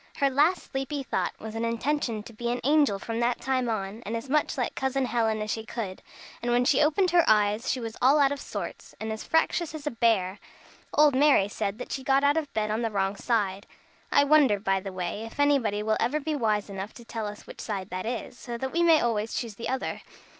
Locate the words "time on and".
3.39-4.17